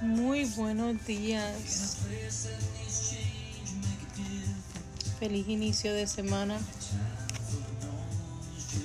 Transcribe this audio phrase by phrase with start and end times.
[0.00, 1.96] Muy buenos días.
[5.18, 6.58] Feliz inicio de semana.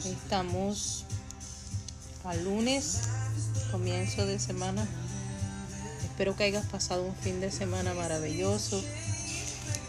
[0.06, 1.06] Estamos
[2.24, 3.02] al lunes,
[3.72, 4.88] comienzo de semana.
[6.04, 8.84] Espero que hayas pasado un fin de semana maravilloso,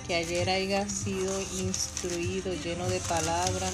[0.06, 3.72] que ayer hayas sido instruido, lleno de palabras,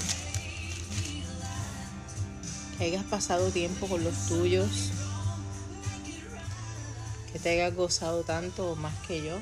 [2.84, 4.90] hayas pasado tiempo con los tuyos,
[7.32, 9.38] que te hayas gozado tanto o más que yo.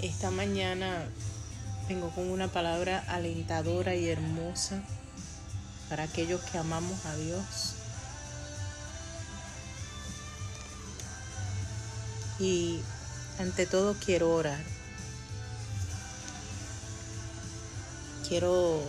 [0.00, 1.04] Esta mañana
[1.88, 4.82] vengo con una palabra alentadora y hermosa
[5.88, 7.74] para aquellos que amamos a Dios.
[12.38, 12.80] Y
[13.38, 14.62] ante todo quiero orar.
[18.26, 18.82] Quiero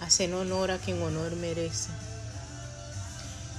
[0.00, 1.90] hacer honor a quien honor merece.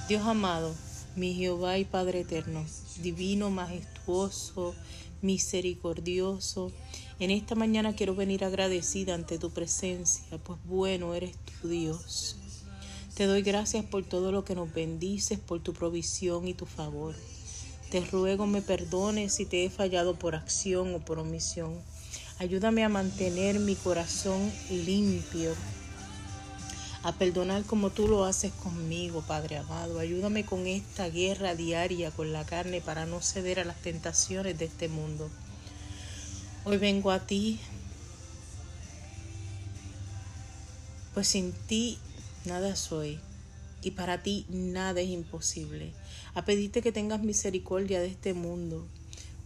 [0.08, 0.74] Dios amado,
[1.16, 2.64] mi Jehová y Padre eterno,
[3.00, 4.74] divino, majestuoso,
[5.22, 6.72] misericordioso,
[7.20, 12.36] en esta mañana quiero venir agradecida ante tu presencia, pues bueno eres tu Dios.
[13.14, 17.14] Te doy gracias por todo lo que nos bendices, por tu provisión y tu favor.
[17.90, 21.74] Te ruego me perdones si te he fallado por acción o por omisión.
[22.38, 25.54] Ayúdame a mantener mi corazón limpio,
[27.04, 29.98] a perdonar como tú lo haces conmigo, Padre amado.
[29.98, 34.66] Ayúdame con esta guerra diaria con la carne para no ceder a las tentaciones de
[34.66, 35.28] este mundo.
[36.64, 37.58] Hoy vengo a ti,
[41.12, 41.98] pues sin ti
[42.44, 43.18] nada soy
[43.82, 45.92] y para ti nada es imposible.
[46.34, 48.86] A pedirte que tengas misericordia de este mundo,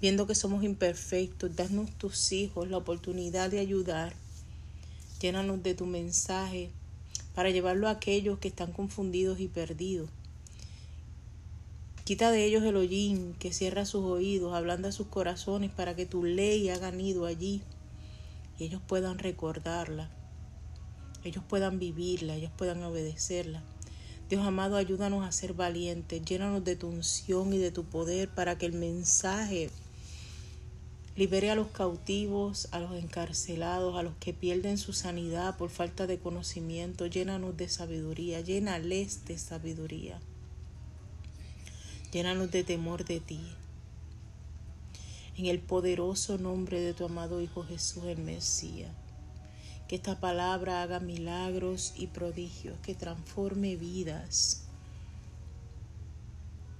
[0.03, 4.15] viendo que somos imperfectos, danos tus hijos la oportunidad de ayudar.
[5.21, 6.71] Llénanos de tu mensaje
[7.37, 10.09] para llevarlo a aquellos que están confundidos y perdidos.
[12.05, 16.07] Quita de ellos el hollín que cierra sus oídos, hablando a sus corazones para que
[16.07, 17.61] tu ley haga nido allí
[18.59, 20.09] y ellos puedan recordarla,
[21.25, 23.63] ellos puedan vivirla, ellos puedan obedecerla.
[24.31, 28.57] Dios amado, ayúdanos a ser valientes, llénanos de tu unción y de tu poder para
[28.57, 29.69] que el mensaje
[31.17, 36.07] libere a los cautivos, a los encarcelados, a los que pierden su sanidad por falta
[36.07, 37.07] de conocimiento.
[37.07, 40.21] Llénanos de sabiduría, llénales de sabiduría.
[42.13, 43.41] Llénanos de temor de ti.
[45.39, 48.91] En el poderoso nombre de tu amado Hijo Jesús el Mesías.
[49.89, 54.65] Que esta palabra haga milagros y prodigios, que transforme vidas,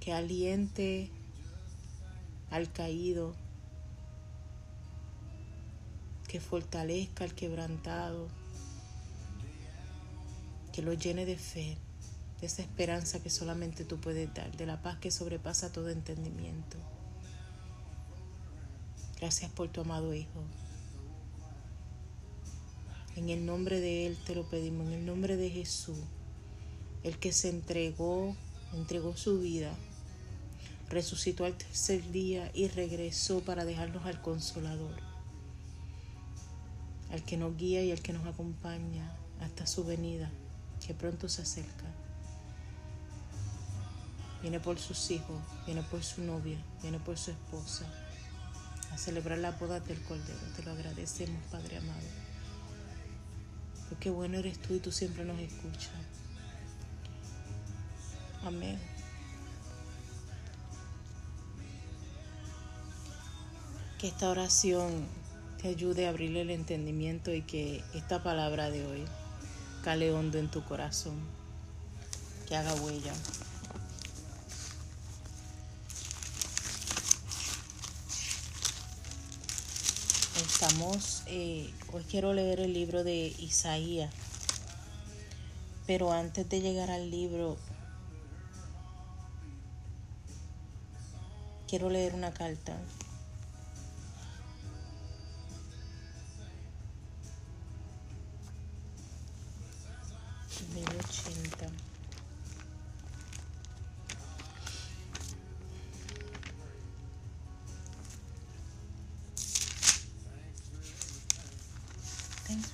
[0.01, 1.09] que aliente
[2.51, 3.33] al caído,
[6.27, 8.27] que fortalezca al quebrantado,
[10.73, 11.77] que lo llene de fe,
[12.39, 16.77] de esa esperanza que solamente tú puedes dar, de la paz que sobrepasa todo entendimiento.
[19.19, 20.43] Gracias por tu amado Hijo.
[23.15, 25.97] En el nombre de Él te lo pedimos, en el nombre de Jesús,
[27.03, 28.35] el que se entregó,
[28.75, 29.73] entregó su vida,
[30.89, 34.95] resucitó al tercer día y regresó para dejarnos al consolador,
[37.11, 40.29] al que nos guía y al que nos acompaña hasta su venida,
[40.85, 41.85] que pronto se acerca.
[44.41, 47.85] Viene por sus hijos, viene por su novia, viene por su esposa,
[48.91, 50.39] a celebrar la boda del Cordero.
[50.55, 52.27] Te lo agradecemos, Padre amado
[53.89, 55.91] porque bueno eres tú y tú siempre nos escuchas.
[58.43, 58.79] Amén.
[63.99, 65.07] Que esta oración
[65.61, 69.05] te ayude a abrirle el entendimiento y que esta palabra de hoy
[69.83, 71.15] cale hondo en tu corazón,
[72.47, 73.13] que haga huella.
[80.35, 84.11] Estamos, eh, hoy quiero leer el libro de Isaías,
[85.85, 87.57] pero antes de llegar al libro,
[91.67, 92.77] quiero leer una carta.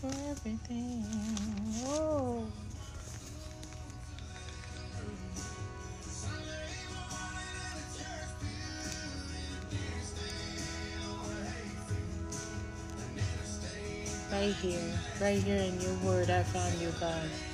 [0.03, 1.01] For everything.
[1.79, 2.43] Whoa.
[14.29, 14.79] Right here,
[15.21, 17.52] right here in your word, I found you, God.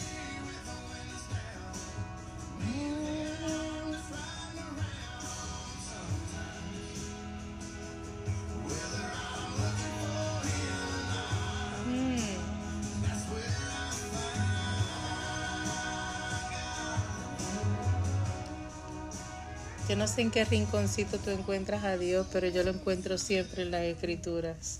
[20.00, 23.72] No sé en qué rinconcito tú encuentras a Dios, pero yo lo encuentro siempre en
[23.72, 24.80] las escrituras.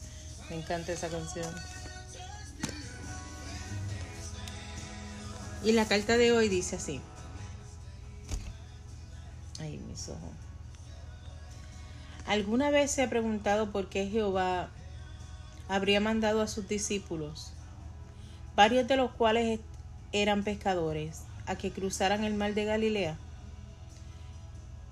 [0.50, 1.54] Me encanta esa canción.
[5.62, 7.02] Y la carta de hoy dice así.
[9.60, 10.32] Ay, mis ojos.
[12.26, 14.70] ¿Alguna vez se ha preguntado por qué Jehová
[15.68, 17.52] habría mandado a sus discípulos,
[18.56, 19.60] varios de los cuales
[20.14, 23.18] eran pescadores, a que cruzaran el mar de Galilea?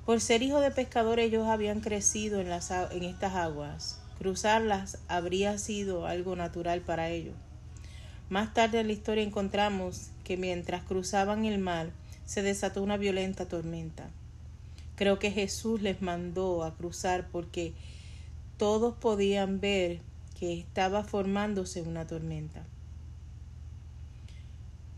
[0.08, 4.00] Por ser hijos de pescadores ellos habían crecido en, en estas aguas.
[4.18, 7.36] Cruzarlas habría sido algo natural para ellos.
[8.30, 11.90] Más tarde en la historia encontramos que mientras cruzaban el mar
[12.26, 14.10] se desató una violenta tormenta.
[14.96, 17.74] Creo que Jesús les mandó a cruzar porque
[18.56, 20.00] todos podían ver
[20.40, 22.64] que estaba formándose una tormenta.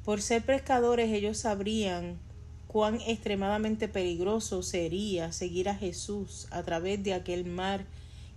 [0.06, 2.20] Por ser pescadores ellos sabrían
[2.70, 7.88] cuán extremadamente peligroso sería seguir a Jesús a través de aquel mar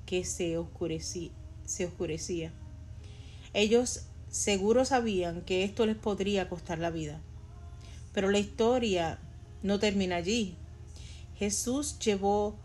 [0.06, 1.30] que se oscurecía.
[1.66, 2.50] Se oscurecía.
[3.52, 7.20] Ellos seguro sabían que esto les podría costar la vida.
[8.14, 9.18] Pero la historia
[9.62, 10.56] no termina allí.
[11.36, 12.56] Jesús llevó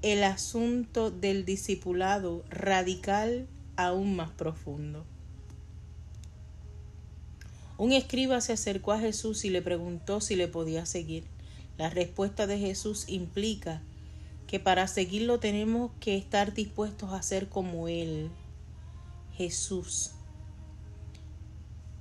[0.00, 3.46] el asunto del discipulado radical
[3.76, 5.04] aún más profundo.
[7.80, 11.24] Un escriba se acercó a Jesús y le preguntó si le podía seguir.
[11.78, 13.80] La respuesta de Jesús implica
[14.46, 18.28] que para seguirlo tenemos que estar dispuestos a ser como Él,
[19.34, 20.10] Jesús,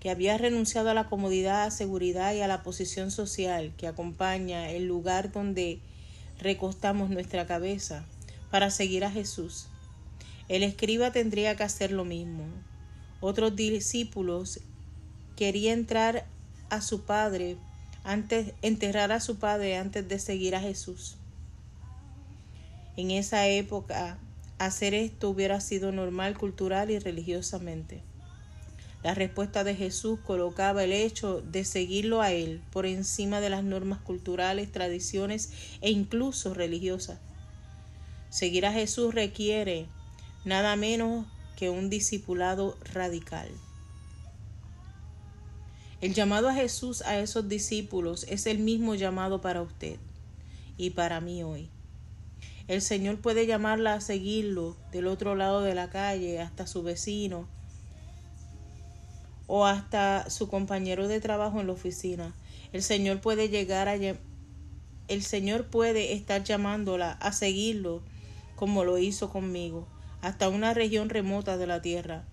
[0.02, 4.86] que había renunciado a la comodidad, seguridad y a la posición social que acompaña el
[4.86, 5.80] lugar donde
[6.42, 8.04] recostamos nuestra cabeza
[8.52, 9.68] para seguir a Jesús.
[10.50, 12.44] El escriba tendría que hacer lo mismo.
[13.22, 14.60] Otros discípulos
[15.40, 16.26] quería entrar
[16.70, 17.56] a su padre
[18.04, 21.16] antes enterrar a su padre antes de seguir a Jesús.
[22.98, 24.18] En esa época
[24.58, 28.02] hacer esto hubiera sido normal cultural y religiosamente.
[29.02, 33.64] La respuesta de Jesús colocaba el hecho de seguirlo a Él por encima de las
[33.64, 37.18] normas culturales, tradiciones e incluso religiosas.
[38.30, 39.88] Seguir a Jesús requiere
[40.44, 41.26] nada menos
[41.56, 43.50] que un discipulado radical.
[46.02, 49.98] El llamado a Jesús a esos discípulos es el mismo llamado para usted
[50.78, 51.70] y para mí hoy.
[52.70, 57.50] El Señor puede llamarla a seguirlo del otro lado de la calle hasta su vecino
[59.48, 62.34] o hasta su compañero de trabajo en la oficina.
[62.72, 68.04] El Señor puede llegar a el Señor puede estar llamándola a seguirlo
[68.56, 69.88] como lo hizo conmigo
[70.22, 72.24] hasta una región remota de la tierra.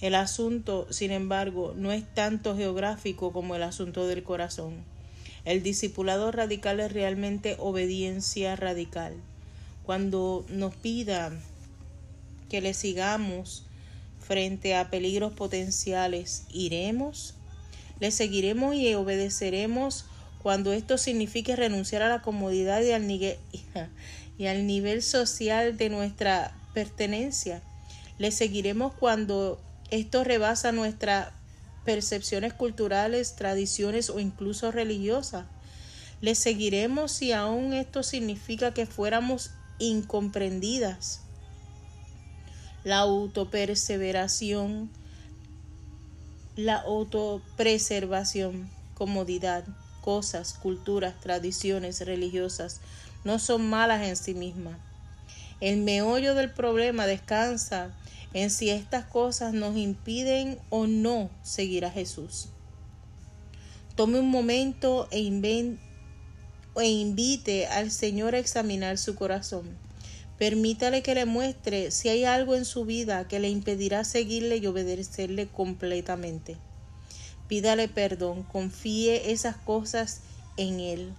[0.00, 4.84] El asunto, sin embargo, no es tanto geográfico como el asunto del corazón.
[5.46, 9.14] El discipulado radical es realmente obediencia radical.
[9.84, 11.32] Cuando nos pida
[12.50, 13.64] que le sigamos
[14.18, 17.34] frente a peligros potenciales, ¿iremos?
[17.98, 20.04] ¿Le seguiremos y obedeceremos
[20.42, 23.08] cuando esto signifique renunciar a la comodidad y al,
[24.38, 27.62] y al nivel social de nuestra pertenencia?
[28.18, 31.28] ¿Le seguiremos cuando esto rebasa nuestras
[31.84, 35.46] percepciones culturales, tradiciones o incluso religiosas.
[36.20, 41.20] Le seguiremos si aún esto significa que fuéramos incomprendidas.
[42.84, 44.90] La autoperseveración,
[46.56, 49.64] la autopreservación, comodidad,
[50.00, 52.80] cosas, culturas, tradiciones religiosas
[53.24, 54.78] no son malas en sí mismas.
[55.60, 57.90] El meollo del problema descansa
[58.36, 62.50] en si estas cosas nos impiden o no seguir a Jesús.
[63.94, 65.26] Tome un momento e,
[66.76, 69.78] e invite al Señor a examinar su corazón.
[70.36, 74.66] Permítale que le muestre si hay algo en su vida que le impedirá seguirle y
[74.66, 76.58] obedecerle completamente.
[77.48, 80.20] Pídale perdón, confíe esas cosas
[80.58, 81.14] en Él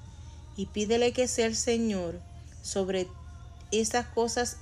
[0.56, 2.22] y pídele que sea el Señor
[2.62, 3.08] sobre
[3.72, 4.58] esas cosas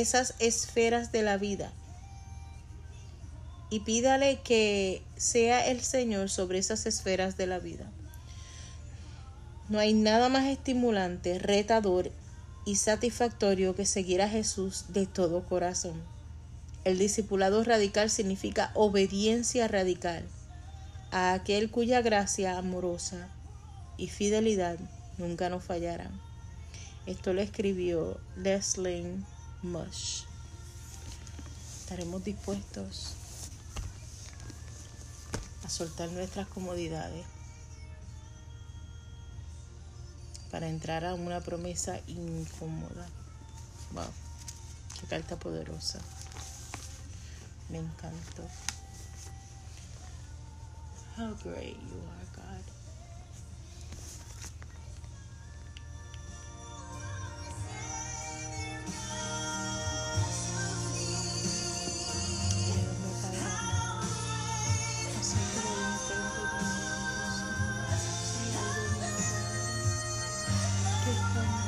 [0.00, 1.72] esas esferas de la vida
[3.70, 7.90] y pídale que sea el Señor sobre esas esferas de la vida.
[9.68, 12.12] No hay nada más estimulante, retador
[12.64, 16.00] y satisfactorio que seguir a Jesús de todo corazón.
[16.84, 20.24] El discipulado radical significa obediencia radical
[21.10, 23.28] a aquel cuya gracia amorosa
[23.96, 24.78] y fidelidad
[25.18, 26.20] nunca nos fallarán.
[27.06, 29.16] Esto lo escribió Leslie
[29.66, 30.22] Mush.
[31.80, 33.14] Estaremos dispuestos
[35.64, 37.26] a soltar nuestras comodidades
[40.50, 43.08] para entrar a una promesa incómoda.
[43.92, 44.04] Wow,
[45.00, 46.00] qué carta poderosa.
[47.68, 48.42] Me encantó.
[51.16, 52.25] How great you are,
[71.06, 71.65] 谢谢。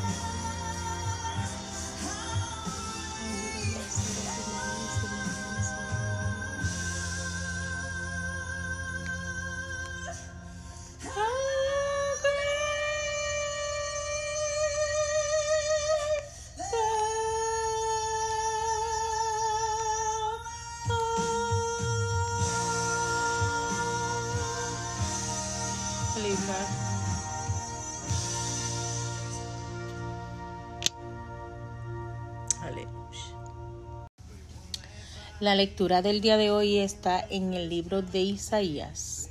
[35.40, 39.30] La lectura del día de hoy está en el libro de Isaías,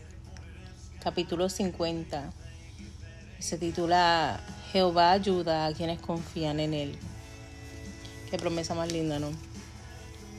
[1.04, 2.32] capítulo 50.
[3.40, 4.40] Se titula
[4.72, 6.98] Jehová ayuda a quienes confían en él.
[8.32, 9.32] Qué promesa más linda, ¿no?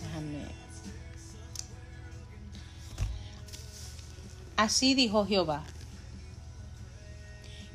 [0.02, 0.46] Déjame.
[4.56, 5.64] Así dijo Jehová.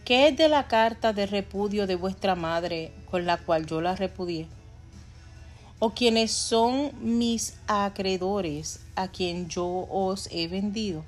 [0.04, 3.96] ¿Qué es de la carta de repudio de vuestra madre con la cual yo la
[3.96, 4.48] repudié?
[5.86, 11.04] O quienes son mis acreedores a quien yo os he vendido.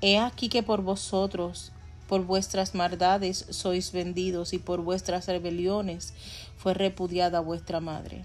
[0.00, 1.70] He aquí que por vosotros,
[2.08, 6.12] por vuestras maldades sois vendidos y por vuestras rebeliones
[6.56, 8.24] fue repudiada vuestra madre.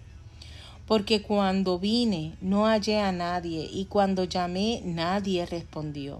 [0.87, 6.19] Porque cuando vine no hallé a nadie y cuando llamé nadie respondió.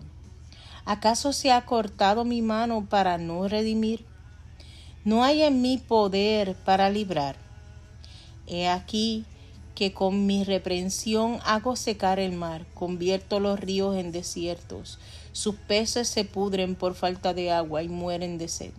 [0.86, 4.06] ¿Acaso se ha cortado mi mano para no redimir?
[5.04, 7.47] ¿No hay en mí poder para librar?
[8.48, 9.26] He aquí
[9.78, 14.98] que con mi reprensión hago secar el mar, convierto los ríos en desiertos,
[15.34, 18.72] sus peces se pudren por falta de agua y mueren de sed.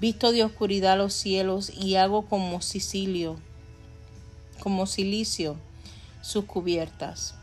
[0.00, 3.36] Visto de oscuridad los cielos y hago como sicilio,
[4.58, 5.56] como silicio
[6.20, 7.36] sus cubiertas.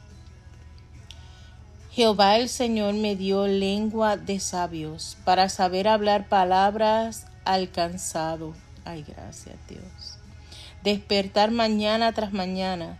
[1.91, 8.53] Jehová el Señor me dio lengua de sabios para saber hablar palabras alcanzado.
[8.83, 10.18] Ay, gracias Dios
[10.83, 12.97] despertar mañana tras mañana,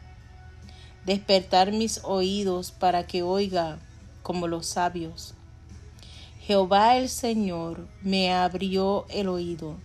[1.06, 3.80] despertar mis oídos para que oiga
[4.22, 5.34] como los sabios.
[6.42, 9.78] Jehová el Señor me abrió el oído,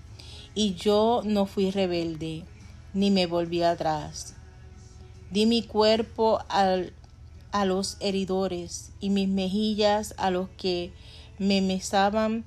[0.54, 2.44] y yo no fui rebelde,
[2.94, 4.34] ni me volví atrás.
[5.30, 10.92] Di mi cuerpo a los heridores, y mis mejillas a los que
[11.38, 12.44] me mesaban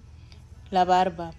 [0.72, 1.32] la barba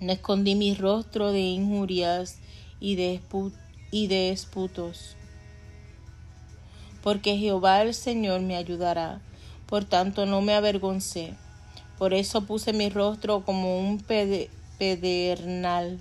[0.00, 2.38] no escondí mi rostro de injurias
[2.80, 3.20] y de,
[3.90, 5.16] y de esputos.
[7.02, 9.20] Porque Jehová el Señor me ayudará,
[9.66, 11.34] por tanto no me avergoncé.
[11.98, 13.98] Por eso puse mi rostro como un
[14.78, 15.98] pedernal,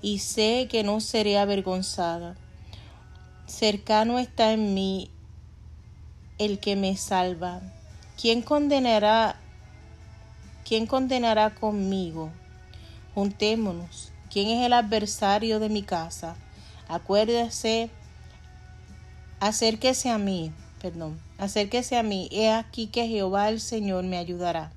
[0.00, 2.36] y sé que no seré avergonzada.
[3.46, 5.10] Cercano está en mí
[6.38, 7.60] el que me salva.
[8.18, 9.36] ¿Quién condenará?
[10.64, 12.30] ¿Quién condenará conmigo?
[13.14, 14.12] Juntémonos.
[14.30, 16.36] ¿Quién es el adversario de mi casa?
[16.88, 17.90] Acuérdese,
[19.40, 22.28] acérquese a mí, perdón, acérquese a mí.
[22.30, 24.72] He aquí que Jehová el Señor me ayudará.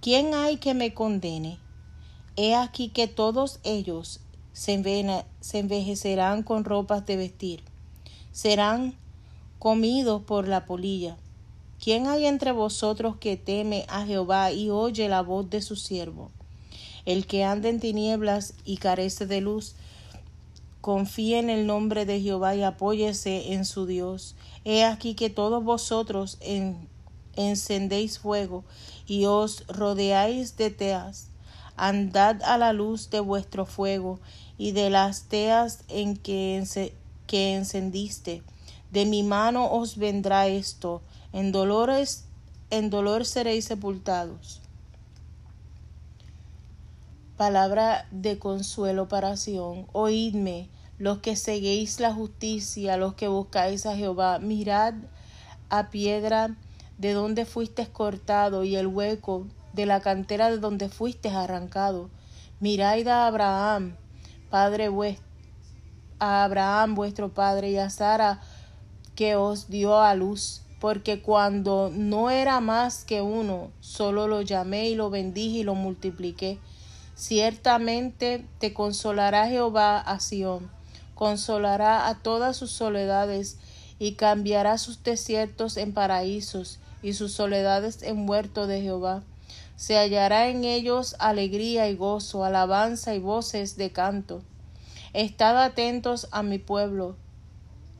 [0.00, 1.58] ¿Quién hay que me condene?
[2.36, 4.20] He aquí que todos ellos
[4.52, 7.62] se, envejecerán con ropas de vestir,
[8.30, 8.94] serán
[9.58, 11.16] comidos por la polilla.
[11.82, 16.30] ¿Quién hay entre vosotros que teme a Jehová y oye la voz de su siervo?
[17.08, 19.74] El que anda en tinieblas y carece de luz,
[20.82, 24.36] confíe en el nombre de Jehová y apóyese en su Dios.
[24.66, 26.36] He aquí que todos vosotros
[27.34, 28.62] encendéis fuego
[29.06, 31.28] y os rodeáis de teas.
[31.76, 34.20] Andad a la luz de vuestro fuego
[34.58, 36.62] y de las teas en que,
[37.26, 38.42] que encendiste.
[38.92, 41.00] De mi mano os vendrá esto.
[41.32, 42.26] En dolores,
[42.68, 44.60] en dolor seréis sepultados.
[47.38, 49.86] Palabra de consuelo para Sion.
[49.92, 50.68] Oídme,
[50.98, 54.94] los que seguéis la justicia, los que buscáis a Jehová, mirad
[55.70, 56.56] a piedra
[56.98, 62.10] de donde fuiste cortado y el hueco de la cantera de donde fuiste arrancado.
[62.58, 63.94] Mirad a Abraham,
[64.50, 65.24] padre vuestro,
[66.18, 68.40] a Abraham vuestro padre y a Sara
[69.14, 74.88] que os dio a luz, porque cuando no era más que uno, solo lo llamé
[74.88, 76.58] y lo bendije y lo multipliqué.
[77.18, 80.70] Ciertamente te consolará Jehová a Sión
[81.18, 83.58] consolará a todas sus soledades
[83.98, 89.24] y cambiará sus desiertos en paraísos y sus soledades en huerto de Jehová.
[89.74, 94.42] Se hallará en ellos alegría y gozo, alabanza y voces de canto.
[95.12, 97.16] Estad atentos a mi pueblo,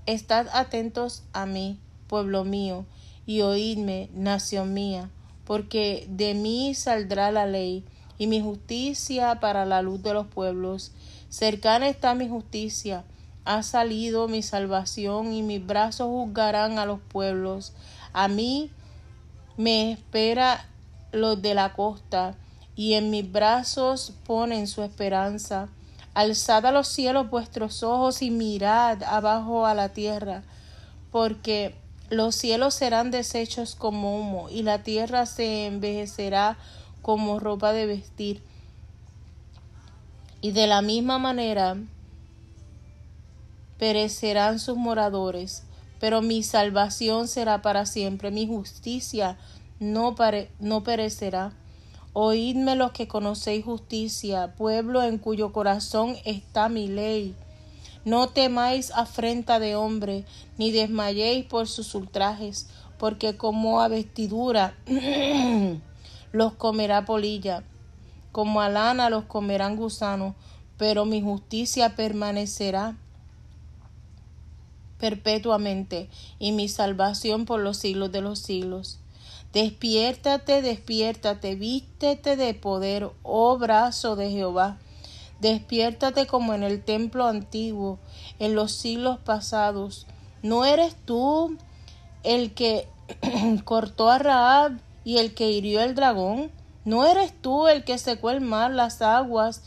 [0.07, 2.87] estad atentos a mí, pueblo mío,
[3.27, 5.11] y oídme, nación mía,
[5.45, 7.85] porque de mí saldrá la ley
[8.19, 10.93] y mi justicia para la luz de los pueblos
[11.29, 13.05] Cercana está mi justicia,
[13.45, 17.75] ha salido mi salvación y mis brazos juzgarán a los pueblos.
[18.15, 18.71] A mí
[19.59, 20.67] me espera
[21.13, 22.35] los de la costa
[22.77, 25.69] y en mis brazos ponen su esperanza.
[26.15, 30.43] Alzad a los cielos vuestros ojos y mirad abajo a la tierra,
[31.13, 31.75] porque
[32.09, 36.57] los cielos serán deshechos como humo y la tierra se envejecerá
[37.03, 38.43] como ropa de vestir
[40.41, 41.77] y de la misma manera
[43.79, 45.65] perecerán sus moradores,
[46.01, 49.39] pero mi salvación será para siempre, mi justicia
[49.81, 50.15] no,
[50.61, 51.53] no perecerá.
[52.13, 57.35] Oídme los que conocéis justicia, pueblo en cuyo corazón está mi ley.
[58.05, 60.25] No temáis afrenta de hombre,
[60.57, 64.75] ni desmayéis por sus ultrajes, porque como a vestidura
[66.33, 67.63] los comerá polilla
[68.33, 70.35] como a lana los comerán gusanos,
[70.77, 72.97] pero mi justicia permanecerá
[74.99, 76.09] perpetuamente
[76.39, 79.01] y mi salvación por los siglos de los siglos.
[79.53, 84.79] Despiértate, despiértate, vístete de poder, oh brazo de Jehová.
[85.41, 87.99] Despiértate como en el templo antiguo,
[88.39, 90.07] en los siglos pasados.
[90.43, 91.57] ¿No eres tú
[92.25, 92.89] el que
[93.65, 96.51] cortó a Raab y el que hirió el dragón?
[96.85, 99.63] ¿No eres tú el que secó el mar, las aguas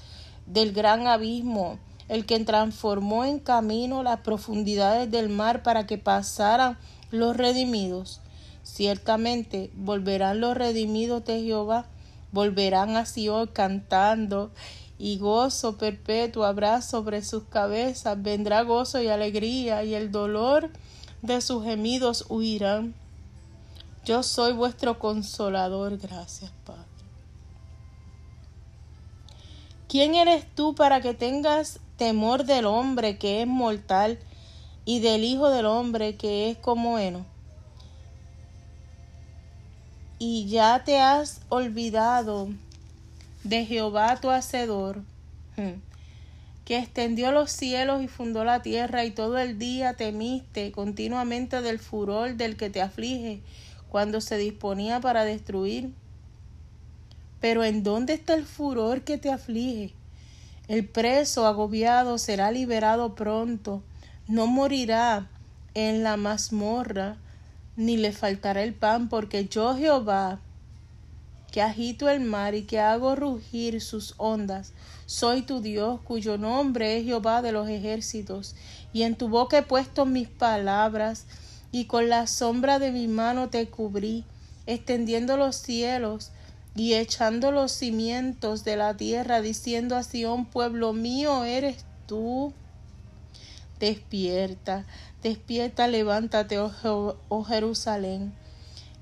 [0.45, 6.77] del gran abismo, el que transformó en camino las profundidades del mar para que pasaran
[7.09, 8.21] los redimidos?
[8.61, 11.87] Ciertamente volverán los redimidos de Jehová,
[12.31, 14.51] volverán así hoy cantando
[14.99, 20.69] y gozo perpetuo habrá sobre sus cabezas, vendrá gozo y alegría y el dolor
[21.23, 23.00] de sus gemidos huirán.
[24.03, 26.85] Yo soy vuestro consolador, gracias Padre.
[29.87, 34.17] ¿Quién eres tú para que tengas temor del hombre que es mortal
[34.85, 37.25] y del Hijo del hombre que es como heno?
[40.17, 42.47] Y ya te has olvidado
[43.43, 45.03] de Jehová tu Hacedor,
[45.57, 45.79] hmm,
[46.65, 51.79] que extendió los cielos y fundó la tierra, y todo el día temiste continuamente del
[51.79, 53.41] furor del que te aflige,
[53.91, 55.93] cuando se disponía para destruir.
[57.41, 59.93] Pero ¿en dónde está el furor que te aflige?
[60.69, 63.83] El preso agobiado será liberado pronto,
[64.29, 65.27] no morirá
[65.73, 67.17] en la mazmorra,
[67.75, 70.39] ni le faltará el pan, porque yo Jehová,
[71.51, 74.71] que agito el mar y que hago rugir sus ondas,
[75.05, 78.55] soy tu Dios, cuyo nombre es Jehová de los ejércitos,
[78.93, 81.25] y en tu boca he puesto mis palabras,
[81.71, 84.25] y con la sombra de mi mano te cubrí,
[84.65, 86.31] extendiendo los cielos,
[86.75, 92.53] y echando los cimientos de la tierra, diciendo a Sión, pueblo mío eres tú.
[93.79, 94.85] Despierta,
[95.21, 98.33] despierta, levántate, oh, oh, Jerusalén,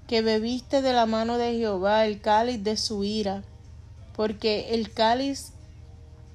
[0.08, 3.44] que bebiste de la mano de Jehová el cáliz de su ira,
[4.16, 5.52] porque el cáliz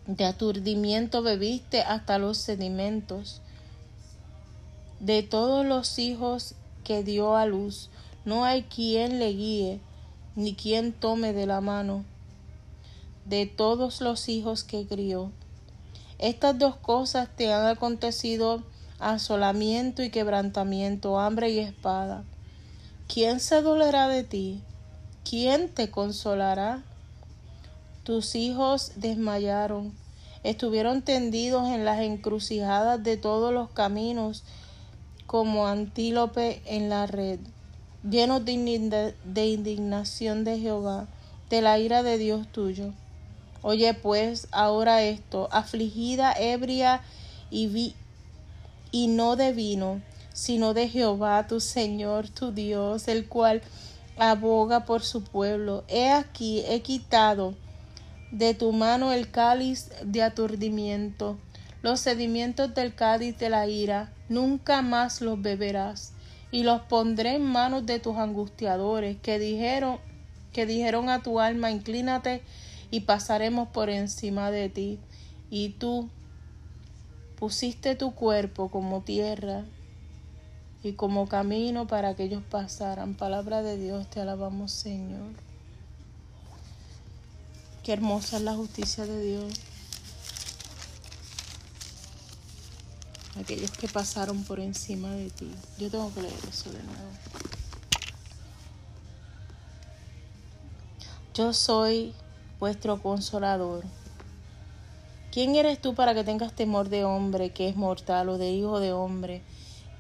[0.07, 3.41] de aturdimiento bebiste hasta los sedimentos.
[5.05, 7.91] De todos los hijos que dio a luz,
[8.25, 9.81] no hay quien le guíe,
[10.35, 12.05] ni quien tome de la mano
[13.27, 15.31] de todos los hijos que crió.
[16.19, 18.63] Estas dos cosas te han acontecido
[18.99, 22.25] asolamiento y quebrantamiento, hambre y espada.
[23.07, 24.63] ¿Quién se dolerá de ti?
[25.29, 26.83] ¿Quién te consolará?
[28.05, 29.93] Tus hijos desmayaron,
[30.43, 34.45] estuvieron tendidos en las encrucijadas de todos los caminos
[35.35, 37.41] como antílope en la red
[38.09, 38.53] llenos de
[39.47, 41.09] indignación de Jehová,
[41.51, 42.93] de la ira de Dios tuyo.
[43.61, 47.01] Oye pues ahora esto, afligida, ebria
[47.51, 47.97] y, vi
[48.93, 50.01] y no de vino,
[50.33, 53.61] sino de Jehová tu Señor, tu Dios, el cual
[54.17, 55.83] aboga por su pueblo.
[55.89, 57.57] He aquí, he quitado
[58.31, 61.39] de tu mano el cáliz de aturdimiento,
[61.85, 66.15] los sedimentos del cáliz de la ira, nunca más los beberás,
[66.51, 69.99] y los pondré en manos de tus angustiadores, que dijeron,
[70.55, 72.41] que dijeron a tu alma, inclínate
[72.91, 74.99] y pasaremos por encima de ti.
[75.51, 76.09] Y tú
[77.39, 79.65] pusiste tu cuerpo como tierra
[80.83, 83.13] y como camino para que ellos pasaran.
[83.13, 85.33] Palabra de Dios, te alabamos Señor.
[87.83, 89.74] Qué hermosa es la justicia de Dios.
[93.39, 95.51] Aquellos que pasaron por encima de ti.
[95.79, 97.11] Yo tengo que leer eso de nuevo.
[101.35, 102.15] Yo soy
[102.61, 103.85] vuestro consolador.
[105.33, 108.79] ¿Quién eres tú para que tengas temor de hombre que es mortal o de hijo
[108.79, 109.43] de hombre?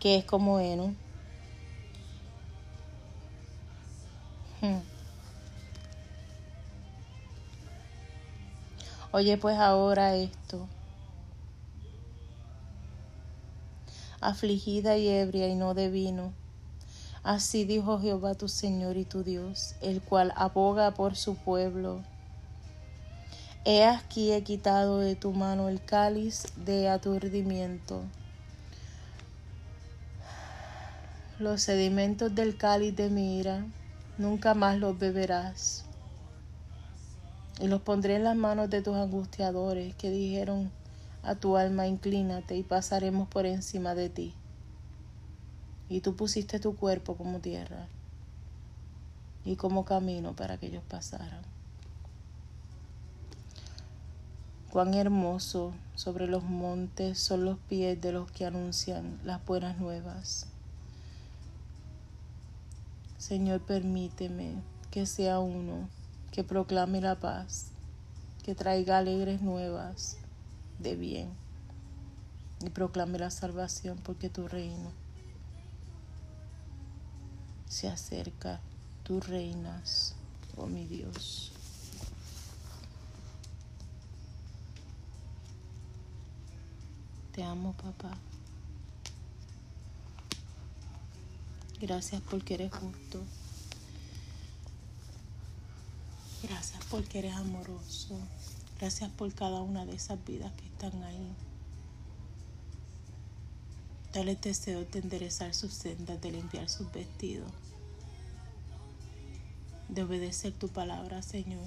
[0.04, 0.94] que es como Eno.
[4.60, 4.80] Hmm.
[9.12, 10.68] Oye, pues ahora esto.
[14.26, 16.32] Afligida y ebria y no de vino.
[17.22, 22.02] Así dijo Jehová tu Señor y tu Dios, el cual aboga por su pueblo.
[23.64, 28.02] He aquí he quitado de tu mano el cáliz de aturdimiento
[31.38, 33.66] los sedimentos del cáliz de mi ira,
[34.18, 35.84] nunca más los beberás.
[37.60, 40.70] Y los pondré en las manos de tus angustiadores que dijeron
[41.24, 44.34] a tu alma, inclínate y pasaremos por encima de ti.
[45.88, 47.88] Y tú pusiste tu cuerpo como tierra
[49.44, 51.42] y como camino para que ellos pasaran.
[54.70, 60.46] Cuán hermoso sobre los montes son los pies de los que anuncian las buenas nuevas.
[63.18, 64.56] Señor, permíteme
[64.90, 65.88] que sea uno
[66.32, 67.68] que proclame la paz,
[68.42, 70.18] que traiga alegres nuevas
[70.78, 71.30] de bien
[72.60, 74.92] y proclame la salvación porque tu reino
[77.68, 78.60] se acerca,
[79.02, 80.14] tú reinas,
[80.56, 81.52] oh mi Dios.
[87.32, 88.16] Te amo, papá.
[91.80, 93.24] Gracias porque eres justo.
[96.44, 98.16] Gracias porque eres amoroso.
[98.78, 101.32] Gracias por cada una de esas vidas que están ahí.
[104.12, 107.50] Dale deseo de enderezar sus sendas, de limpiar sus vestidos,
[109.88, 111.66] de obedecer tu palabra, Señor.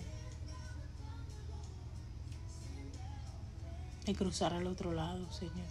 [4.05, 5.67] De cruzar al otro lado, Señor.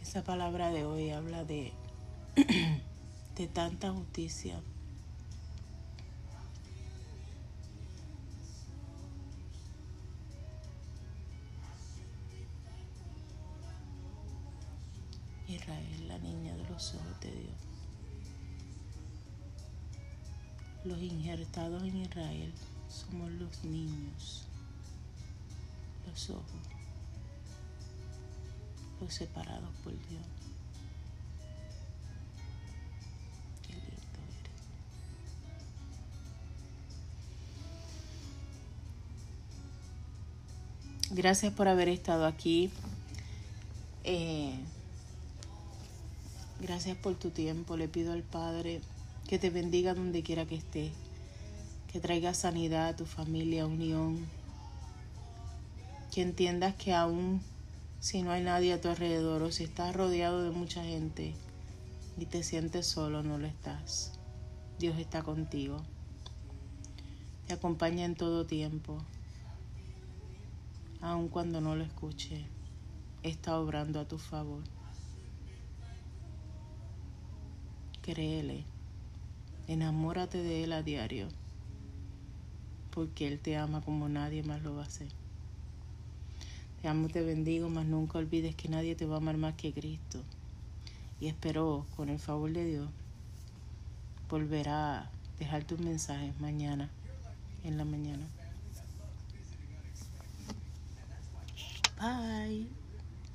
[0.00, 1.74] Esa palabra de hoy habla de,
[3.36, 4.60] de tanta justicia.
[15.48, 17.56] Israel, la niña de los ojos de Dios.
[20.84, 22.52] Los injertados en Israel
[22.88, 24.46] somos los niños,
[26.06, 26.78] los ojos
[29.00, 30.24] los separados por Dios.
[41.18, 42.70] Gracias por haber estado aquí.
[44.04, 44.54] Eh,
[46.60, 47.76] gracias por tu tiempo.
[47.76, 48.82] Le pido al Padre
[49.26, 50.92] que te bendiga donde quiera que estés.
[51.92, 54.26] Que traiga sanidad a tu familia, unión.
[56.14, 57.42] Que entiendas que aún
[57.98, 61.34] si no hay nadie a tu alrededor o si estás rodeado de mucha gente
[62.16, 64.12] y te sientes solo, no lo estás.
[64.78, 65.78] Dios está contigo.
[67.48, 69.02] Te acompaña en todo tiempo.
[71.00, 72.44] Aun cuando no lo escuche,
[73.22, 74.64] está obrando a tu favor.
[78.02, 78.64] Créele.
[79.68, 81.28] Enamórate de Él a diario.
[82.90, 85.08] Porque Él te ama como nadie más lo va a hacer.
[86.82, 89.72] Te amo, te bendigo, mas nunca olvides que nadie te va a amar más que
[89.72, 90.22] Cristo.
[91.20, 92.88] Y espero, con el favor de Dios,
[94.28, 96.90] volver a dejar tus mensajes mañana,
[97.62, 98.26] en la mañana.
[101.98, 102.77] Bye.